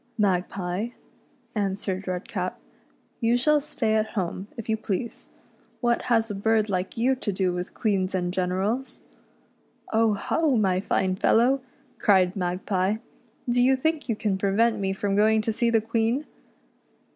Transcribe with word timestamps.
"Magpie," 0.29 0.87
answered 1.53 2.07
Redcap," 2.07 2.59
you 3.21 3.37
shall 3.37 3.59
stay 3.59 3.93
at 3.93 4.07
home, 4.13 4.47
if 4.57 4.67
you 4.67 4.75
please. 4.75 5.29
What 5.79 6.01
has 6.09 6.31
a 6.31 6.33
bird 6.33 6.71
like 6.71 6.97
you 6.97 7.13
to 7.17 7.31
do 7.31 7.53
with 7.53 7.75
queens 7.75 8.15
and 8.15 8.33
generals!"" 8.33 9.01
Oh, 9.93 10.15
ho, 10.15 10.55
my 10.57 10.79
fine 10.79 11.17
fellow," 11.17 11.61
cried 11.99 12.35
Magpie," 12.35 12.95
do 13.47 13.61
you 13.61 13.75
think 13.75 14.09
you 14.09 14.15
can 14.15 14.39
prevent 14.39 14.79
me 14.79 14.91
from 14.91 15.15
going 15.15 15.39
to 15.43 15.53
see 15.53 15.69
the 15.69 15.81
Queen. 15.81 16.25